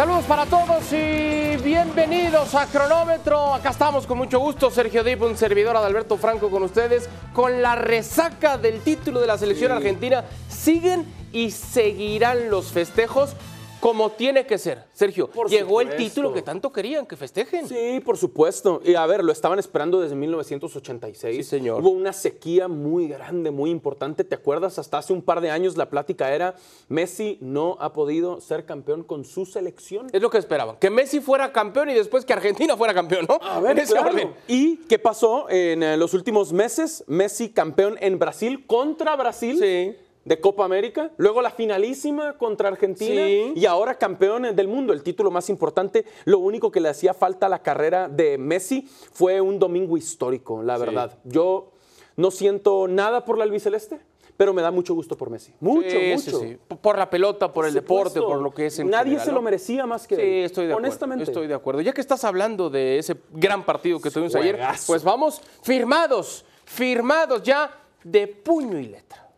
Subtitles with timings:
[0.00, 3.52] Saludos para todos y bienvenidos a Cronómetro.
[3.52, 7.74] Acá estamos con mucho gusto, Sergio Dip, un servidor Adalberto Franco con ustedes, con la
[7.74, 10.24] resaca del título de la selección argentina.
[10.48, 13.36] Siguen y seguirán los festejos
[13.80, 14.84] como tiene que ser.
[14.92, 17.66] Sergio, Por llegó el título que tanto querían que festejen.
[17.66, 18.80] Sí, por supuesto.
[18.84, 21.36] Y a ver, lo estaban esperando desde 1986.
[21.36, 21.80] Sí, señor.
[21.80, 24.24] Hubo una sequía muy grande, muy importante.
[24.24, 24.78] ¿Te acuerdas?
[24.78, 26.54] Hasta hace un par de años la plática era,
[26.88, 30.08] Messi no ha podido ser campeón con su selección.
[30.12, 33.38] Es lo que esperaban, que Messi fuera campeón y después que Argentina fuera campeón, ¿no?
[33.42, 34.10] A ver, En ese claro.
[34.10, 34.34] orden.
[34.46, 37.04] ¿Y qué pasó en eh, los últimos meses?
[37.06, 39.58] Messi campeón en Brasil contra Brasil.
[39.58, 39.96] Sí.
[40.24, 43.52] De Copa América, luego la finalísima contra Argentina Sí.
[43.56, 46.04] y ahora campeón del mundo, el título más importante.
[46.26, 50.62] Lo único que le hacía falta a la carrera de Messi fue un domingo histórico,
[50.62, 51.18] la verdad.
[51.24, 51.72] Yo
[52.16, 53.98] no siento nada por la albiceleste,
[54.36, 55.52] pero me da mucho gusto por Messi.
[55.60, 56.58] Mucho, Sí, mucho.
[56.82, 59.32] Por la pelota, por el Por deporte, por lo que es en Nadie general, se
[59.32, 60.44] lo merecía más que Sí, él.
[60.44, 60.86] estoy de acuerdo.
[60.86, 61.24] Honestamente.
[61.24, 61.80] Estoy de acuerdo.
[61.80, 67.42] Ya que estás hablando de ese gran partido que tuvimos ayer, pues vamos firmados, firmados
[67.42, 67.70] ya
[68.04, 69.29] de puño y letra.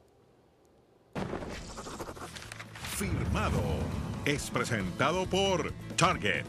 [4.25, 6.47] Es presentado por Target.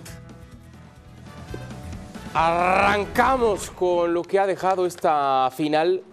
[2.35, 6.03] Arrancamos con lo que ha dejado esta final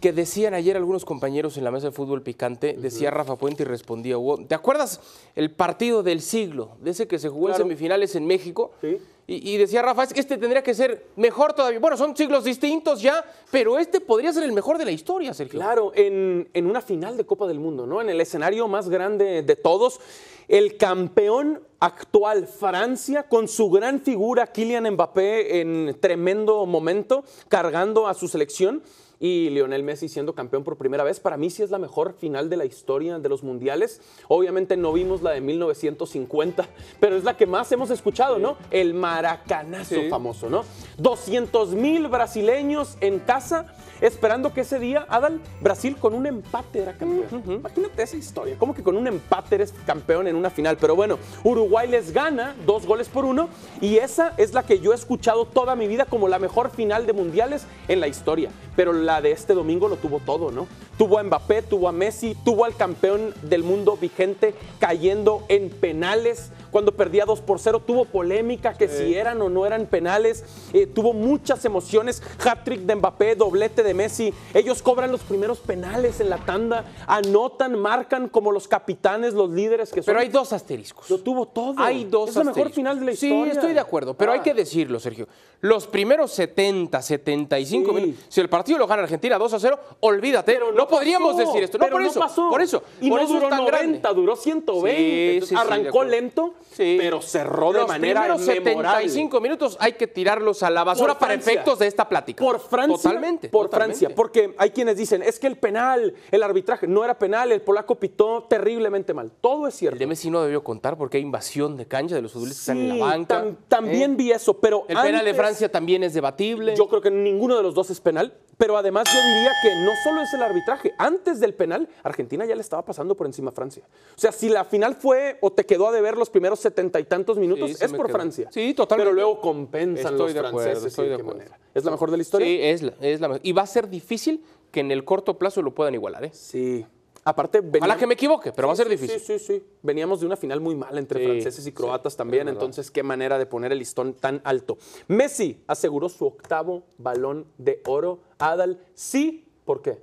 [0.00, 3.66] que decían ayer algunos compañeros en la mesa de fútbol picante, decía Rafa Puente y
[3.66, 4.38] respondía Hugo.
[4.46, 5.00] ¿Te acuerdas
[5.36, 7.62] el partido del siglo, de ese que se jugó Claro.
[7.62, 8.72] en semifinales en México?
[8.80, 8.98] Sí.
[9.26, 11.78] Y, y decía Rafa, es que este tendría que ser mejor todavía.
[11.78, 15.60] Bueno, son siglos distintos ya, pero este podría ser el mejor de la historia, Sergio.
[15.60, 18.00] Claro, en, en una final de Copa del Mundo, ¿no?
[18.00, 20.00] En el escenario más grande de todos,
[20.48, 28.14] el campeón actual, Francia, con su gran figura, Kylian Mbappé, en tremendo momento, cargando a
[28.14, 28.82] su selección.
[29.22, 32.48] Y Lionel Messi siendo campeón por primera vez, para mí sí es la mejor final
[32.48, 34.00] de la historia de los mundiales.
[34.28, 36.66] Obviamente no vimos la de 1950,
[37.00, 38.56] pero es la que más hemos escuchado, ¿no?
[38.70, 40.08] El maracanazo Sí.
[40.08, 40.64] famoso, ¿no?
[40.96, 43.66] 200 mil brasileños en casa
[44.00, 47.42] esperando que ese día, Adal, Brasil con un empate era campeón.
[47.46, 50.78] Imagínate esa historia, como que con un empate eres campeón en una final.
[50.80, 53.50] Pero bueno, Uruguay les gana dos goles por uno
[53.82, 57.04] y esa es la que yo he escuchado toda mi vida como la mejor final
[57.06, 58.50] de mundiales en la historia.
[58.80, 60.66] Pero la de este domingo lo tuvo todo, ¿no?
[60.96, 66.50] Tuvo a Mbappé, tuvo a Messi, tuvo al campeón del mundo vigente cayendo en penales.
[66.70, 70.44] Cuando perdía 2 por 0, tuvo polémica que si eran o no eran penales.
[70.72, 72.22] Eh, tuvo muchas emociones.
[72.42, 74.32] Hat-trick de Mbappé, doblete de Messi.
[74.54, 76.86] Ellos cobran los primeros penales en la tanda.
[77.06, 80.06] Anotan, marcan como los capitanes, los líderes que son.
[80.06, 81.10] Pero hay dos asteriscos.
[81.10, 81.74] Lo tuvo todo.
[81.76, 83.52] Hay dos Es la mejor final de la Sí, historia.
[83.52, 84.42] estoy de acuerdo, pero hay Ah.
[84.42, 85.26] que decirlo, Sergio.
[85.62, 87.94] Los primeros 70, 75 Sí.
[87.94, 90.52] minutos, si el partido lo gana Argentina 2 a 0, olvídate.
[90.54, 91.76] Pero no, podríamos pasó, decir esto.
[91.78, 92.20] No, pero por eso.
[92.20, 92.48] pasó.
[92.48, 92.82] Por eso.
[93.00, 93.76] Y por no eso duró es tan 90,
[94.08, 94.20] grande.
[94.20, 95.46] duró 120.
[95.46, 99.02] Sí, arrancó lento, pero cerró de Los manera primeros memorable.
[99.08, 101.52] 75 minutos hay que tirarlos a la basura para Francia.
[101.52, 102.42] efectos de esta plática.
[102.44, 102.96] Por Francia.
[102.96, 103.48] Totalmente.
[103.48, 103.98] Por totalmente.
[103.98, 104.16] Francia.
[104.16, 107.96] Porque hay quienes dicen, es que el penal, el arbitraje, no era penal, el polaco
[107.96, 109.30] pitó terriblemente mal.
[109.40, 109.94] Todo es cierto.
[109.94, 112.72] El de Messi no debió contar porque hay invasión de cancha de los futbolistas que
[112.72, 113.44] están en la banca.
[113.44, 114.16] tam- también ¿eh?
[114.16, 116.74] vi eso, pero El penal de antes- Francia también es debatible.
[116.76, 119.90] Yo creo que ninguno de los dos es penal, pero además yo diría que no
[120.04, 120.92] solo es el arbitraje.
[120.98, 123.82] Antes del penal, Argentina ya le estaba pasando por encima a Francia.
[124.16, 127.04] O sea, si la final fue o te quedó a deber los primeros setenta y
[127.04, 128.16] tantos minutos, Sí, es por quedó.
[128.18, 128.48] Francia.
[128.52, 129.10] Sí, totalmente.
[129.10, 130.86] Pero luego compensan Estoy los de acuerdo, franceses.
[130.92, 131.38] estoy ¿y de acuerdo.
[131.38, 131.58] manera?
[131.74, 132.46] ¿Es la mejor de la historia?
[132.46, 135.62] Sí, es la, es la Y va a ser difícil que en el corto plazo
[135.62, 136.30] lo puedan igualar, ¿eh?
[136.32, 136.86] Sí.
[137.30, 139.20] Aparte, Ojalá veníamos- que me equivoque, pero va a ser Sí, difícil.
[139.20, 139.64] Sí, sí, sí.
[139.82, 143.02] Veníamos de una final muy mala entre Sí, franceses y croatas sí, también, entonces qué
[143.04, 144.78] manera de poner el listón tan alto.
[145.06, 148.18] Messi aseguró su octavo balón de oro.
[148.38, 149.98] Adal, sí, ¿por qué?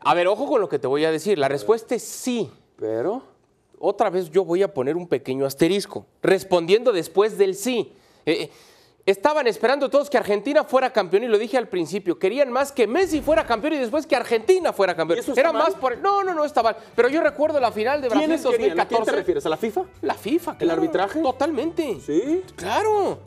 [0.00, 1.36] A ver, ojo con lo que te voy a decir.
[1.38, 2.48] La respuesta es sí.
[2.78, 3.22] Pero...
[3.78, 7.92] Otra vez yo voy a poner un pequeño asterisco, respondiendo después del sí.
[8.24, 8.48] Eh,
[9.06, 12.18] estaban esperando todos que Argentina fuera campeón y lo dije al principio.
[12.18, 15.20] Querían más que Messi fuera campeón y después que Argentina fuera campeón.
[15.26, 15.62] ¿Y Era mal?
[15.62, 15.96] más por.
[15.98, 16.76] No, no, no está mal.
[16.94, 18.80] Pero yo recuerdo la final de Brasil ¿Quiénes querían?
[18.80, 19.10] ¿A quién 2014.
[19.12, 19.46] te refieres?
[19.46, 19.82] ¿A la FIFA?
[20.02, 20.50] La FIFA.
[20.52, 20.72] ¿El claro.
[20.74, 21.20] arbitraje?
[21.22, 22.00] Totalmente.
[22.04, 22.42] Sí.
[22.56, 23.18] Claro.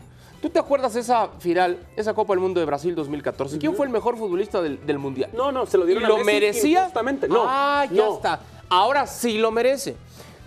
[0.41, 3.57] ¿Tú te acuerdas esa final, esa Copa del Mundo de Brasil 2014?
[3.57, 5.29] ¿Quién fue el mejor futbolista del, del Mundial?
[5.33, 6.79] No, no, se lo ¿Y dieron a lo Messi merecía?
[6.81, 7.27] injustamente.
[7.27, 8.15] No, Ah, ya no.
[8.15, 8.39] está.
[8.69, 9.97] Ahora sí lo merece.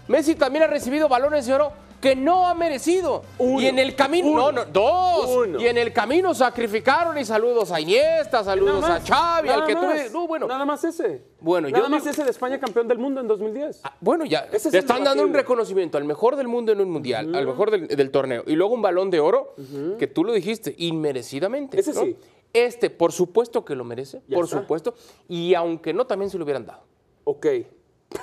[0.08, 3.22] Messi también ha recibido balones de oro que no ha merecido.
[3.38, 3.60] Uno.
[3.62, 4.52] Y en el camino, Uno.
[4.52, 5.26] no, no, dos.
[5.46, 5.58] Uno.
[5.60, 9.74] Y en el camino sacrificaron y saludos a Iniesta, saludos a más, Xavi, al que
[9.76, 10.46] tú más, No, bueno.
[10.48, 11.22] Nada más ese.
[11.40, 13.80] Bueno, yo Nada más digo- ese de España campeón del mundo en 2010.
[13.84, 16.80] Ah, Bueno, ya Ese es le están dando un reconocimiento al mejor del mundo en
[16.80, 19.54] un mundial, al mejor del, del torneo, y luego un balón de oro,
[19.98, 21.78] que tú lo dijiste, inmerecidamente.
[21.80, 22.02] Ese ¿no?
[22.02, 22.16] sí.
[22.52, 24.60] Este, por supuesto que lo merece, Ya por está.
[24.60, 24.94] supuesto,
[25.28, 26.82] y aunque no, también se lo hubieran dado.
[27.24, 27.46] Ok,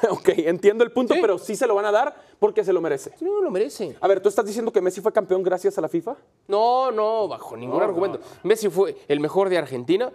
[0.10, 1.20] ok, entiendo el punto, Sí.
[1.22, 3.12] pero sí se lo van a dar porque se lo merece.
[3.22, 3.96] No lo merece.
[4.00, 6.16] A ver, ¿tú estás diciendo que Messi fue campeón gracias a la FIFA?
[6.48, 8.20] No, no, bajo ningún No, argumento.
[8.44, 10.12] Messi fue el mejor de Argentina.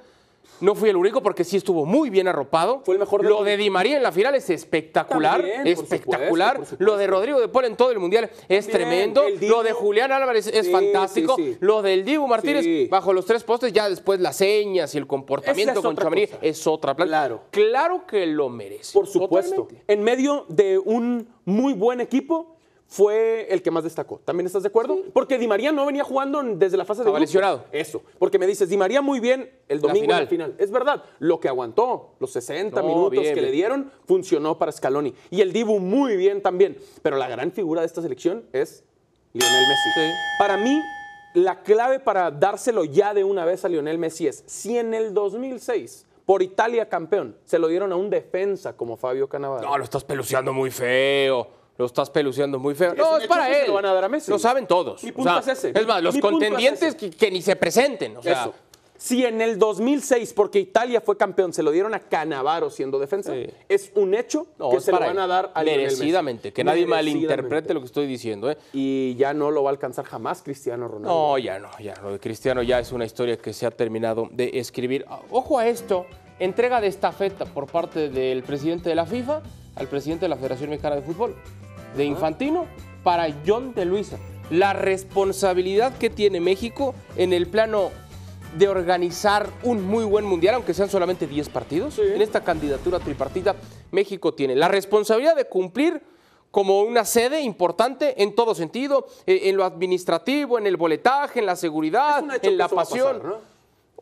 [0.61, 2.81] No fui el único porque sí estuvo muy bien arropado.
[2.85, 5.41] Fue el mejor de Lo de Di María en la final es espectacular.
[5.41, 6.53] También, por espectacular.
[6.55, 9.25] supuesto, por Lo de Rodrigo de Paul en todo el mundial es También, tremendo.
[9.49, 11.37] Lo de Julián Álvarez es Sí, fantástico.
[11.37, 11.59] sí, sí.
[11.61, 15.81] Lo del Dibu Martínez bajo los tres postes, ya después las señas y el comportamiento
[15.81, 16.39] es con cosa.
[16.41, 17.09] es otra plata.
[17.09, 17.41] Claro.
[17.51, 18.93] Claro que lo merece.
[18.93, 19.55] Por supuesto.
[19.63, 19.93] Totalmente.
[19.93, 22.54] En medio de un muy buen equipo,
[22.87, 24.21] fue el que más destacó.
[24.25, 24.99] ¿También estás de acuerdo?
[25.13, 27.65] Porque Di María no venía jugando desde la fase de lesionado.
[27.73, 28.03] Eso.
[28.19, 30.29] Porque me dices, Di María muy bien el La domingo en la final.
[30.29, 30.55] final.
[30.59, 31.03] Es verdad.
[31.19, 35.15] Lo que aguantó, los 60 No, minutos bien, que le dieron, funcionó para Scaloni.
[35.31, 36.77] Y el Dibu muy bien también.
[37.03, 38.85] Pero la gran figura de esta selección es
[39.33, 39.91] Lionel Messi.
[39.95, 40.11] Sí.
[40.39, 40.79] Para mí,
[41.35, 45.13] la clave para dárselo ya de una vez a Lionel Messi es, si en el
[45.15, 49.67] 2006, por Italia campeón, se lo dieron a un defensa como Fabio Cannavaro.
[49.69, 51.49] No, lo estás peluceando muy feo.
[51.77, 52.93] Lo estás peluceando muy feo.
[52.93, 53.67] Es no, es para él.
[53.69, 54.31] lo van a dar a Messi.
[54.31, 55.03] Lo saben todos.
[55.03, 55.79] Mi O punto sea, es ese.
[55.79, 58.17] Es más, los Mi punto es contendientes que, que ni se presenten.
[58.17, 58.55] O sea, Eso.
[58.97, 63.33] Si en el 2006, porque Italia fue campeón, se lo dieron a Canavaro siendo defensa,
[63.35, 63.47] Sí.
[63.69, 65.65] es un hecho no, que se lo van a dar a.
[65.65, 66.53] Merecidamente.
[66.53, 67.27] Que nadie Merecidamente.
[67.27, 68.49] malinterprete lo que estoy diciendo.
[68.53, 68.57] ¿eh?
[68.73, 71.09] Y ya no lo va a alcanzar jamás Cristiano Ronaldo.
[71.09, 71.95] No, ya no, ya.
[72.03, 75.05] Lo de Cristiano ya es una historia que se ha terminado de escribir.
[75.09, 76.07] Ah, Ojo a esto.
[76.39, 79.43] Entrega de estafeta por parte del presidente de la FIFA
[79.77, 81.35] al presidente de la Federación Mexicana de Fútbol.
[81.97, 82.67] De Infantino
[83.03, 84.19] para John de Luisa.
[84.51, 87.91] La responsabilidad que tiene México en el plano
[88.57, 91.99] de organizar un muy buen mundial, aunque sean solamente 10 partidos.
[91.99, 93.57] En esta candidatura tripartita,
[93.91, 96.03] México tiene la responsabilidad de cumplir
[96.51, 101.47] como una sede importante en todo sentido, eh, en lo administrativo, en el boletaje, en
[101.47, 103.19] la seguridad, en la pasión.
[103.19, 103.54] pasar, ¿no?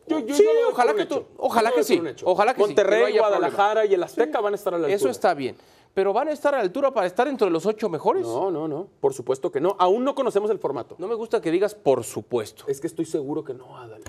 [0.07, 3.05] Yo- yo- Sí, yo ojalá que tú- ojalá que sí, ojalá que sí, Monterrey, no
[3.07, 4.95] haya Guadalajara y el Azteca van a estar a la altura.
[4.95, 5.55] Eso está bien.
[5.93, 8.23] Pero van a estar a la altura para estar entre los ocho mejores.
[8.23, 8.87] No, no, no.
[8.99, 9.75] Por supuesto que no.
[9.79, 10.95] Aún no conocemos el formato.
[10.97, 12.63] No me gusta que digas por supuesto.
[12.67, 14.01] Es que estoy seguro que no, Adal.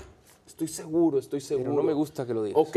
[0.46, 1.64] Estoy seguro, estoy seguro.
[1.70, 2.61] Pero no me gusta que lo digas.
[2.67, 2.76] Ok,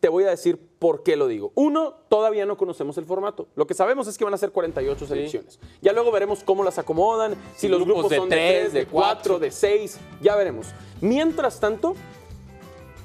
[0.00, 1.52] te voy a decir por qué lo digo.
[1.54, 3.46] Uno, todavía no conocemos el formato.
[3.54, 5.60] Lo que sabemos es que van a ser 48 selecciones.
[5.80, 8.72] Ya luego veremos cómo las acomodan, si los Grupos grupos, de son de tres, 3,
[8.72, 9.38] de de 4, cuatro.
[9.38, 10.66] de 6, ya veremos.
[11.00, 11.94] Mientras tanto,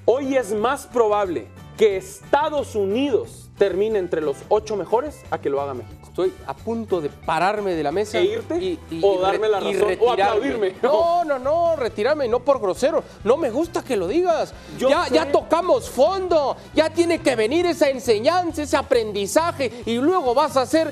[0.07, 5.61] hoy es más probable que Estados Unidos termine entre los 8 mejores a que lo
[5.61, 5.95] haga México.
[6.03, 8.17] Estoy a punto de pararme de la mesa.
[8.19, 8.79] ¿E irte?
[9.01, 9.97] ¿O darme la razón?
[9.99, 10.75] ¿O aplaudirme?
[10.81, 13.03] No, no, no, retirarme, no por grosero.
[13.23, 14.53] No me gusta que lo digas.
[14.79, 15.15] Yo ya, sé.
[15.15, 16.55] ya tocamos fondo.
[16.73, 19.83] Ya tiene que venir esa enseñanza, ese aprendizaje.
[19.85, 20.91] Y luego vas a hacer.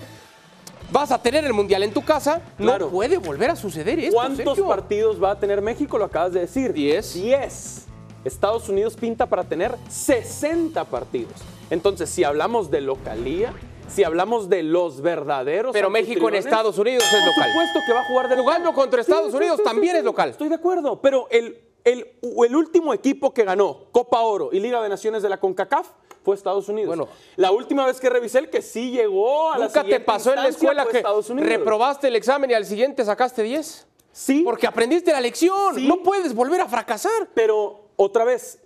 [0.91, 2.41] Vas a tener el mundial en tu casa.
[2.57, 2.85] Claro.
[2.85, 4.15] No puede volver a suceder esto.
[4.15, 4.67] ¿Cuántos Sergio.
[4.67, 5.97] partidos va a tener México?
[5.97, 6.73] Lo acabas de decir.
[6.73, 7.13] Diez.
[7.15, 7.85] 10.
[8.25, 11.33] Estados Unidos pinta para tener 60 partidos.
[11.69, 13.53] Entonces, si hablamos de localía,
[13.87, 15.73] si hablamos de los verdaderos.
[15.73, 17.51] Pero México en Estados Unidos es Por local.
[17.51, 18.45] supuesto que va a jugar de local.
[18.45, 20.29] Jugando contra Estados Unidos también es local.
[20.29, 24.81] Estoy de acuerdo, pero el, el, el último equipo que ganó Copa Oro y Liga
[24.81, 25.87] de Naciones de la CONCACAF
[26.23, 26.87] fue Estados Unidos.
[26.87, 27.07] Bueno.
[27.35, 30.41] la última vez que revisé el que sí llegó a la ¿Nunca te pasó en
[30.41, 31.03] la escuela que
[31.35, 33.87] reprobaste el examen y al siguiente sacaste 10?
[34.11, 35.87] Sí, Porque aprendiste la lección.
[35.87, 37.27] No puedes volver a fracasar.
[37.35, 38.61] Pero otra vez,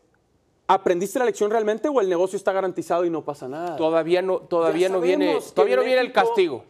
[0.68, 3.76] ¿aprendiste la lección realmente o el negocio está garantizado y no pasa nada?
[3.76, 6.64] Todavía no, todavía Ya no viene, todavía no viene el castigo.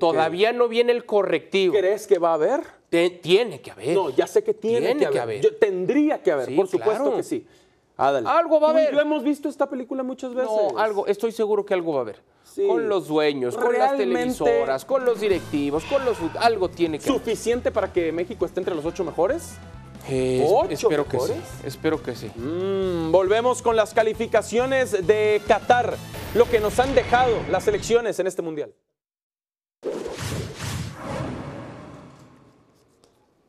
[0.00, 1.74] Todavía no viene el correctivo.
[1.74, 2.62] ¿Crees que va a haber?
[2.90, 3.94] Te- tiene que haber.
[3.94, 5.40] No, ya sé que tiene, Tiene que, que haber.
[5.40, 7.16] Yo- tendría que haber, Sí, por supuesto claro.
[7.16, 7.46] que sí.
[7.96, 8.92] Algo va a haber.
[8.92, 10.50] yo hemos visto esta película muchas veces.
[10.50, 12.22] No, algo, estoy seguro que algo va a haber.
[12.42, 12.66] Sí.
[12.66, 17.20] Con los dueños, con las televisoras, con los directivos, con los algo tiene que haber.
[17.20, 19.54] ¿Suficiente para que México esté entre los ocho mejores?
[20.08, 21.32] Eh, ¿Ocho espero que sí.
[21.64, 22.30] Espero que sí.
[22.34, 25.96] Mm, volvemos con las calificaciones de Qatar,
[26.34, 28.74] lo que nos han dejado las elecciones en este mundial.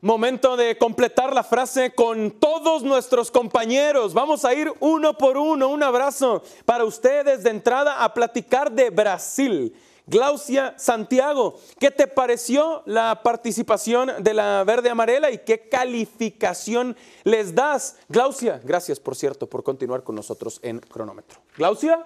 [0.00, 4.14] Momento de completar la frase con todos nuestros compañeros.
[4.14, 5.68] Vamos a ir uno por uno.
[5.68, 9.74] Un abrazo para ustedes de entrada a platicar de Brasil.
[10.08, 17.56] Glaucia Santiago, ¿qué te pareció la participación de la verde amarela y qué calificación les
[17.56, 17.96] das?
[18.08, 21.40] Glaucia, gracias por cierto por continuar con nosotros en cronómetro.
[21.56, 22.04] Glaucia,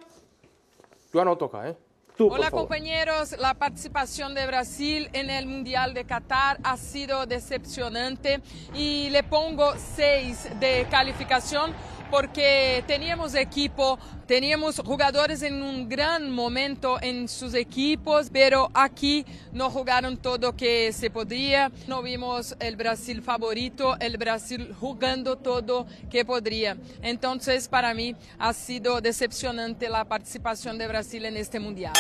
[1.13, 1.77] Yo anoto acá, ¿eh?
[2.17, 8.41] tú Hola compañeros, la participación de Brasil en el Mundial de Qatar ha sido decepcionante
[8.75, 11.75] y le pongo 6 de calificación
[12.11, 19.71] porque teníamos equipo, teníamos jugadores en un gran momento en sus equipos, pero aquí no
[19.71, 26.25] jugaron todo que se podía, no vimos el Brasil favorito, el Brasil jugando todo que
[26.25, 26.77] podría.
[27.03, 31.93] Entonces para mí ha sido decepcionante la participación de Brasil en este Mundial.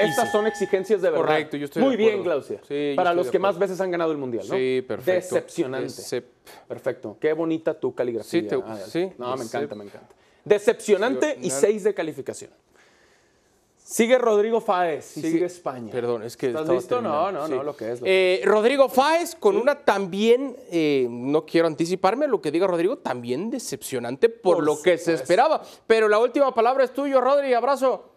[0.00, 1.24] Estas son exigencias de verdad.
[1.24, 2.24] Correcto, yo estoy Muy de bien, acuerdo.
[2.32, 2.60] Glaucia.
[2.66, 4.54] Sí, Para los que más veces han ganado el mundial, ¿no?
[4.56, 5.34] Sí, perfecto.
[5.36, 5.88] Decepcionante.
[5.88, 6.24] Decep-
[6.66, 7.16] Perfecto.
[7.20, 8.28] Qué bonita tu caligrafía.
[8.40, 8.56] Sí, te-
[8.90, 10.14] sí, No, me encanta, me encanta.
[10.44, 12.50] Decepcionante y seis de calificación.
[13.76, 15.92] Sigue Rodrigo Fáez y Sigue- sigue, España.
[15.92, 17.02] Perdón, es que ¿Estás listo?
[17.02, 17.32] No, terminando.
[17.40, 17.52] no, Sí.
[17.52, 18.00] no, lo que es.
[18.00, 22.50] lo que Eh, Rodrigo Fáez con una también, eh, no quiero anticiparme a lo que
[22.50, 25.62] diga Rodrigo, también decepcionante por, Por lo que se esperaba.
[25.86, 28.10] Pero la última palabra es tuyo, Rodri, abrazo.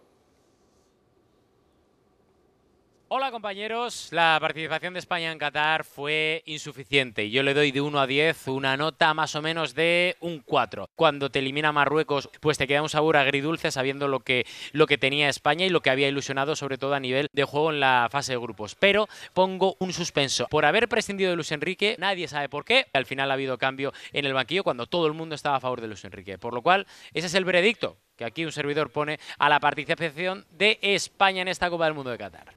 [3.09, 7.79] Hola compañeros, la participación de España en Qatar fue insuficiente y yo le doy de
[7.79, 10.89] 1 a 10 una nota más o menos de un 4.
[10.93, 14.97] Cuando te elimina Marruecos, pues te queda un sabor agridulce sabiendo lo que, lo que
[14.97, 18.09] tenía España y lo que había ilusionado sobre todo a nivel de juego en la
[18.11, 18.75] fase de grupos.
[18.75, 20.47] Pero pongo un suspenso.
[20.49, 22.87] Por haber prescindido de Luis Enrique, nadie sabe por qué.
[22.91, 25.79] Al final ha habido cambio en el banquillo cuando todo el mundo estaba a favor
[25.79, 26.37] de Luis Enrique.
[26.37, 30.45] Por lo cual, ese es el veredicto que aquí un servidor pone a la participación
[30.51, 32.56] de España en esta Copa del Mundo de Qatar.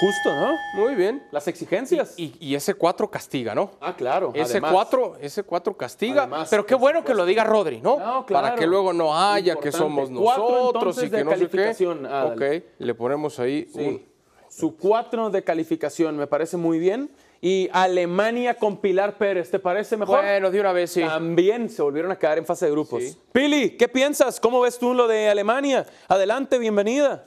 [0.00, 0.56] Justo, ¿no?
[0.74, 1.22] Muy bien.
[1.30, 2.14] Las exigencias.
[2.16, 3.72] Y, y ese 4 castiga, ¿no?
[3.80, 4.32] ah, claro.
[4.34, 4.72] Ese además.
[4.72, 6.22] 4, ese 4 castiga.
[6.22, 7.98] Además, pero qué bueno que lo diga Rodri, ¿no?
[7.98, 8.56] No, Para claro.
[8.56, 11.46] que luego no haya que somos Cuatro, nosotros y que de no sé qué.
[11.48, 12.06] calificación.
[12.06, 12.42] Ok,
[12.78, 13.78] le ponemos ahí Sí.
[13.80, 14.10] un.
[14.48, 17.10] Su 4 de calificación me parece muy bien.
[17.42, 20.20] Y Alemania con Pilar Pérez, ¿te parece mejor?
[20.22, 21.00] Bueno, de una vez sí.
[21.02, 23.02] También se volvieron a quedar en fase de grupos.
[23.02, 23.16] Sí.
[23.32, 24.40] Pili, ¿qué piensas?
[24.40, 25.86] ¿Cómo ves tú lo de Alemania?
[26.08, 27.26] Adelante, bienvenida.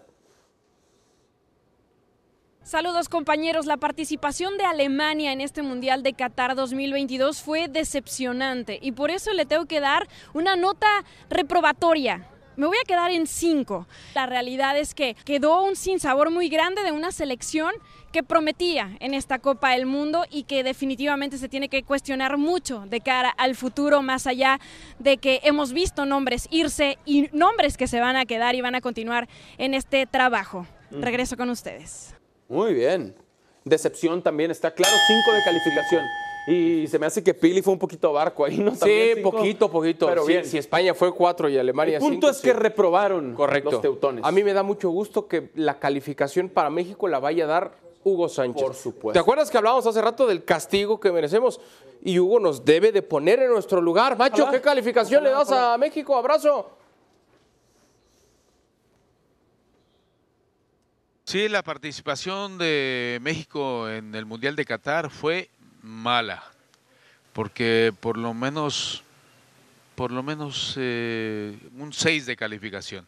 [2.64, 8.94] Saludos compañeros, la participación de Alemania en este Mundial de Qatar 2022 fue decepcionante y
[8.94, 10.88] por eso le tengo que dar una nota
[11.30, 12.26] reprobatoria.
[12.56, 13.86] Me voy a quedar en 5.
[14.16, 17.74] La realidad es que quedó un sinsabor muy grande de una selección
[18.14, 22.86] que prometía en esta Copa del Mundo y que definitivamente se tiene que cuestionar mucho
[22.88, 24.62] de cara al futuro, más allá
[25.00, 28.76] de que hemos visto nombres irse y nombres que se van a quedar y van
[28.76, 29.28] a continuar
[29.58, 30.66] en este trabajo.
[30.92, 32.16] Regreso con ustedes.
[32.48, 33.16] Muy bien.
[33.64, 36.04] Decepción también, está claro, 5 de calificación.
[36.46, 38.76] Y se me hace que Pili fue un poquito barco ahí, ¿no?
[38.76, 39.32] Sí, cinco.
[39.32, 40.08] poquito, poquito.
[40.08, 40.46] Pero Sí, bien.
[40.46, 43.72] Si España fue 4 y Alemania El punto 5, es que reprobaron Correcto.
[43.72, 44.26] los teutones.
[44.26, 47.72] A mí me da mucho gusto que la calificación para México la vaya a dar
[48.04, 48.62] Hugo Sánchez.
[48.62, 49.14] Por supuesto.
[49.14, 51.62] ¿Te acuerdas que hablábamos hace rato del castigo que merecemos?
[52.04, 54.18] Y Hugo nos debe de poner en nuestro lugar.
[54.18, 54.50] Macho.
[54.52, 56.18] ¿qué calificación le das a México?
[56.18, 56.70] Abrazo.
[61.34, 65.50] Sí, la participación de México en el Mundial de Qatar fue
[65.82, 66.44] mala,
[67.34, 69.02] porque por lo menos,
[69.96, 73.08] por lo menos eh, un 6 de calificación.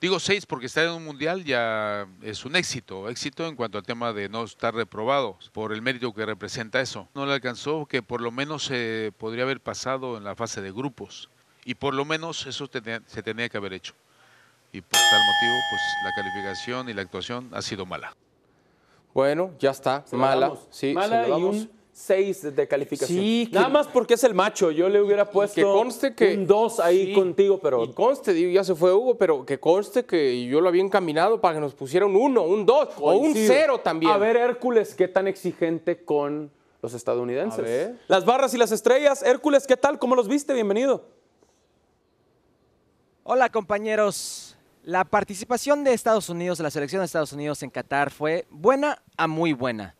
[0.00, 3.84] Digo 6 porque estar en un mundial ya es un éxito, éxito en cuanto al
[3.84, 7.08] tema de no estar reprobados por el mérito que representa eso.
[7.16, 10.70] No le alcanzó que por lo menos se podría haber pasado en la fase de
[10.70, 11.28] grupos
[11.64, 12.70] y por lo menos eso
[13.06, 13.94] se tenía que haber hecho.
[14.76, 18.14] Y por tal motivo, pues la calificación y la actuación ha sido mala.
[19.14, 20.04] Bueno, ya está.
[20.04, 20.52] Se Mala.
[20.68, 23.18] Sí, Mala y un 6 de calificación.
[23.18, 24.70] Sí, que- Nada más porque es el macho.
[24.70, 28.34] Yo le hubiera puesto que conste que un 2 ahí sí, contigo, pero y conste,
[28.34, 31.60] digo, ya se fue Hugo, pero que conste que yo lo había encaminado para que
[31.62, 33.54] nos pusiera un 1, un 2 o un Coincido.
[33.54, 34.12] 0 también.
[34.12, 36.50] A ver, Hércules, ¿qué tan exigente con
[36.82, 37.60] los estadounidenses?
[37.60, 37.98] A ver.
[38.08, 39.22] Las barras y las estrellas.
[39.22, 39.98] Hércules, ¿qué tal?
[39.98, 40.52] ¿Cómo los viste?
[40.52, 41.06] Bienvenido.
[43.24, 44.45] Hola compañeros.
[44.86, 49.02] La participación de Estados Unidos, de la selección de Estados Unidos en Qatar fue buena
[49.16, 49.96] a muy buena.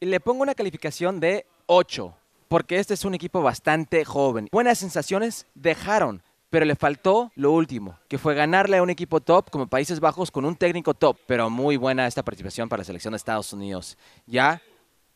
[0.00, 2.16] Y le pongo una calificación de 8,
[2.48, 4.48] porque este es un equipo bastante joven.
[4.50, 9.50] Buenas sensaciones dejaron, pero le faltó lo último, que fue ganarle a un equipo top
[9.50, 11.18] como Países Bajos con un técnico top.
[11.26, 13.98] Pero muy buena esta participación para la selección de Estados Unidos.
[14.26, 14.62] Ya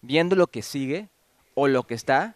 [0.02, 1.08] viendo lo que sigue
[1.54, 2.34] o lo que está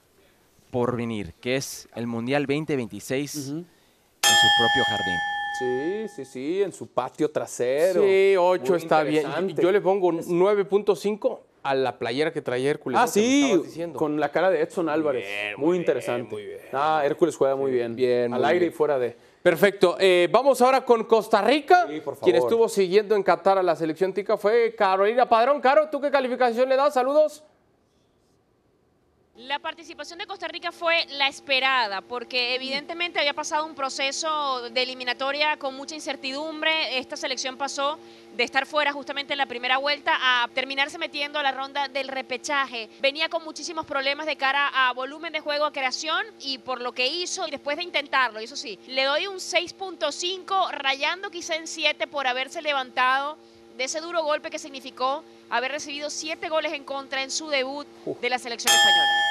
[0.70, 5.29] por venir, que es el Mundial 2026 en su propio jardín.
[5.59, 8.02] Sí, sí, sí, en su patio trasero.
[8.02, 9.26] Sí, 8 Muy está bien.
[9.57, 12.99] Yo le pongo un 9.5 a la playera que traía Hércules.
[13.00, 13.52] Ah, sí,
[13.95, 15.26] con la cara de Edson Álvarez.
[15.57, 16.61] muy, interesante.
[16.73, 17.95] Ah, Hércules juega muy bien.
[17.95, 18.73] bien, Al aire bien.
[18.73, 19.16] y fuera de.
[19.42, 19.97] Perfecto.
[19.99, 21.87] Eh, vamos ahora con Costa Rica.
[21.88, 22.25] Sí, por favor.
[22.25, 25.61] Quien estuvo siguiendo en Qatar a la selección tica fue Carolina Padrón.
[25.61, 26.95] Caro, ¿tú qué calificación le das?
[26.95, 27.42] Saludos.
[29.47, 34.82] La participación de Costa Rica fue la esperada, porque evidentemente había pasado un proceso de
[34.82, 36.99] eliminatoria con mucha incertidumbre.
[36.99, 37.99] Esta selección pasó
[38.37, 42.09] de estar fuera justamente en la primera vuelta a terminarse metiendo a la ronda del
[42.09, 42.90] repechaje.
[43.00, 46.92] Venía con muchísimos problemas de cara a volumen de juego, a creación y por lo
[46.92, 51.66] que hizo y después de intentarlo, eso sí, le doy un 6.5, rayando quizá en
[51.66, 53.38] 7 por haberse levantado
[53.78, 57.87] de ese duro golpe que significó haber recibido 7 goles en contra en su debut
[58.20, 59.29] de la selección española.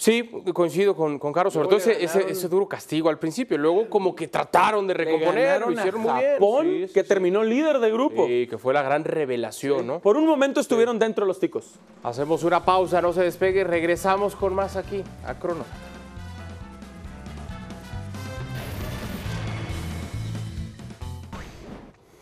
[0.00, 3.58] Sí, coincido con, con Carlos, sobre todo ese, ese, ese duro castigo al principio.
[3.58, 6.32] Luego como que trataron de recomponer, lo ganaron a hicieron muy bien.
[6.32, 7.08] Japón, Sí, sí, que sí.
[7.08, 8.26] terminó líder de grupo.
[8.26, 10.00] Sí, que fue la gran revelación, ¿no?
[10.00, 11.74] Por un momento estuvieron dentro los ticos.
[12.02, 15.64] Hacemos una pausa, no se despegue, regresamos con más aquí, a Crono.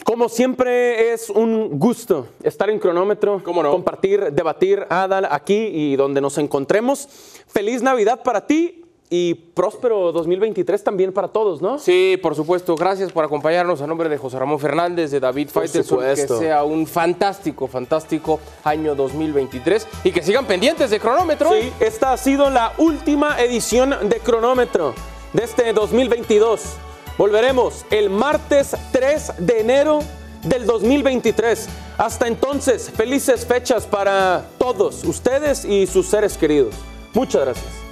[0.08, 6.38] Como siempre es un gusto estar en cronómetro, compartir, debatir, Adal, aquí y donde nos
[6.38, 7.06] encontremos.
[7.46, 11.78] Feliz Navidad para ti y próspero 2023 también para todos, ¿no?
[11.78, 12.74] Sí, por supuesto.
[12.74, 16.00] Gracias por acompañarnos a nombre de José Ramón Fernández, de David Faitelson.
[16.00, 21.50] Que sea un fantástico, fantástico año 2023 y que sigan pendientes de cronómetro.
[21.52, 24.94] Sí, esta ha sido la última edición de cronómetro
[25.34, 26.87] de este 2022.
[27.18, 29.98] Volveremos el martes 3 de enero
[30.44, 31.68] del 2023.
[31.98, 36.76] Hasta entonces, felices fechas para todos ustedes y sus seres queridos.
[37.12, 37.87] Muchas gracias.